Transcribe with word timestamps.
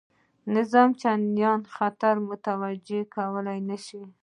نظام 0.55 0.89
ته 0.91 0.97
چنداني 1.01 1.67
خطر 1.75 2.15
متوجه 2.29 3.01
کولای 3.15 3.59
نه 3.69 3.77
شي. 3.85 4.01